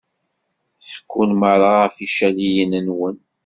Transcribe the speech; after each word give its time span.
Ḥekkun 0.89 1.31
merra 1.39 1.71
ɣef 1.81 1.95
yicaliyen-nwen. 1.99 3.17